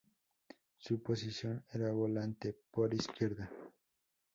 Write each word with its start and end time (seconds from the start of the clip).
Su 0.79 1.03
posición 1.03 1.63
era 1.71 1.91
volante 1.91 2.57
por 2.71 2.91
izquierda. 2.91 3.51